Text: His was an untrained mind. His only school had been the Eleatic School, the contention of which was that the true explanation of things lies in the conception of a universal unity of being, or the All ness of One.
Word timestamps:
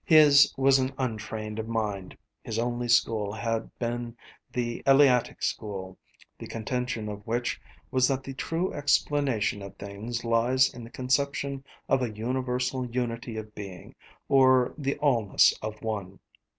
His 0.03 0.51
was 0.57 0.79
an 0.79 0.95
untrained 0.97 1.63
mind. 1.67 2.17
His 2.43 2.57
only 2.57 2.87
school 2.87 3.31
had 3.33 3.69
been 3.77 4.17
the 4.51 4.81
Eleatic 4.87 5.43
School, 5.43 5.95
the 6.39 6.47
contention 6.47 7.07
of 7.07 7.21
which 7.27 7.61
was 7.91 8.07
that 8.07 8.23
the 8.23 8.33
true 8.33 8.73
explanation 8.73 9.61
of 9.61 9.75
things 9.75 10.25
lies 10.25 10.73
in 10.73 10.83
the 10.83 10.89
conception 10.89 11.63
of 11.87 12.01
a 12.01 12.09
universal 12.09 12.83
unity 12.89 13.37
of 13.37 13.53
being, 13.53 13.93
or 14.27 14.73
the 14.75 14.97
All 14.97 15.27
ness 15.27 15.53
of 15.61 15.79
One. 15.83 16.17